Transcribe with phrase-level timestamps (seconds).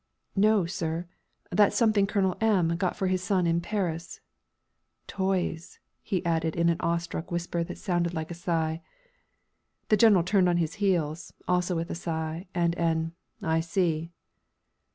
[0.35, 1.05] "No, sir.
[1.51, 4.19] That's something Colonel M got for his son in Paris
[5.05, 8.81] toys!" he added in an awestruck whisper that sounded like a sigh.
[9.89, 14.11] The General turned on his heels, also with a sigh, and an "I see!"